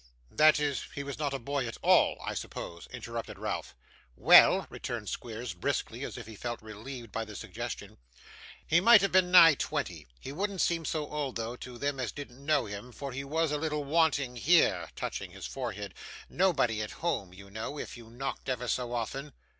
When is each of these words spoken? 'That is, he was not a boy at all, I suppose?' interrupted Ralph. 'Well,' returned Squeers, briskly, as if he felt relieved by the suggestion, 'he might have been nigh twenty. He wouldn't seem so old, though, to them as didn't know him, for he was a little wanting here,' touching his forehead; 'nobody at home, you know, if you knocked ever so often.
'That 0.31 0.59
is, 0.59 0.85
he 0.95 1.03
was 1.03 1.19
not 1.19 1.31
a 1.31 1.37
boy 1.37 1.67
at 1.67 1.77
all, 1.83 2.17
I 2.25 2.33
suppose?' 2.33 2.87
interrupted 2.89 3.37
Ralph. 3.37 3.75
'Well,' 4.15 4.65
returned 4.71 5.09
Squeers, 5.09 5.53
briskly, 5.53 6.03
as 6.03 6.17
if 6.17 6.25
he 6.25 6.35
felt 6.35 6.59
relieved 6.63 7.11
by 7.11 7.23
the 7.23 7.35
suggestion, 7.35 7.99
'he 8.65 8.79
might 8.81 9.01
have 9.03 9.11
been 9.11 9.29
nigh 9.29 9.53
twenty. 9.53 10.07
He 10.19 10.31
wouldn't 10.31 10.59
seem 10.59 10.85
so 10.85 11.07
old, 11.07 11.35
though, 11.35 11.55
to 11.57 11.77
them 11.77 11.99
as 11.99 12.11
didn't 12.11 12.43
know 12.43 12.65
him, 12.65 12.91
for 12.91 13.11
he 13.11 13.23
was 13.23 13.51
a 13.51 13.59
little 13.59 13.83
wanting 13.83 14.37
here,' 14.37 14.89
touching 14.95 15.29
his 15.29 15.45
forehead; 15.45 15.93
'nobody 16.31 16.81
at 16.81 16.89
home, 17.05 17.31
you 17.31 17.51
know, 17.51 17.77
if 17.77 17.95
you 17.95 18.09
knocked 18.09 18.49
ever 18.49 18.67
so 18.67 18.93
often. 18.93 19.33